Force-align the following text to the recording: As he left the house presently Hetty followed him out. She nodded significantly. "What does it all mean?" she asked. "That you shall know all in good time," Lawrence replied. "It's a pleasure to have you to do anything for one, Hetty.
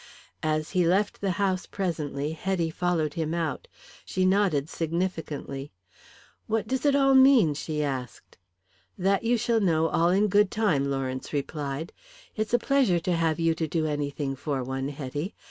As 0.41 0.71
he 0.71 0.83
left 0.87 1.21
the 1.21 1.29
house 1.37 1.67
presently 1.67 2.31
Hetty 2.31 2.71
followed 2.71 3.13
him 3.13 3.35
out. 3.35 3.67
She 4.03 4.25
nodded 4.25 4.67
significantly. 4.67 5.71
"What 6.47 6.67
does 6.67 6.87
it 6.87 6.95
all 6.95 7.13
mean?" 7.13 7.53
she 7.53 7.83
asked. 7.83 8.39
"That 8.97 9.23
you 9.23 9.37
shall 9.37 9.59
know 9.61 9.89
all 9.89 10.09
in 10.09 10.27
good 10.27 10.49
time," 10.49 10.85
Lawrence 10.89 11.33
replied. 11.33 11.93
"It's 12.35 12.51
a 12.51 12.57
pleasure 12.57 12.99
to 12.99 13.13
have 13.15 13.39
you 13.39 13.53
to 13.53 13.67
do 13.67 13.85
anything 13.85 14.35
for 14.35 14.63
one, 14.63 14.89
Hetty. 14.89 15.35